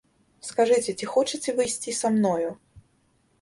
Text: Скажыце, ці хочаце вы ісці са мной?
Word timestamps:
Скажыце, 0.47 0.95
ці 0.99 1.09
хочаце 1.11 1.49
вы 1.59 1.67
ісці 1.69 1.95
са 1.99 2.13
мной? 2.17 2.49